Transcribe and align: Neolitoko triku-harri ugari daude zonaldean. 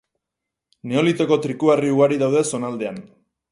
Neolitoko 0.91 1.37
triku-harri 1.45 1.93
ugari 1.99 2.19
daude 2.25 2.43
zonaldean. 2.55 3.01